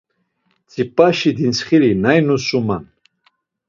[0.67, 2.83] Tzip̌aşi dintsxiri nak dusuman?